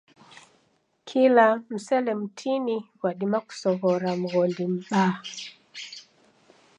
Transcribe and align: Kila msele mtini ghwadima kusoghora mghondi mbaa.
Kila 1.05 1.63
msele 1.69 2.13
mtini 2.13 2.89
ghwadima 2.99 3.39
kusoghora 3.41 4.11
mghondi 4.21 4.65
mbaa. 4.73 5.13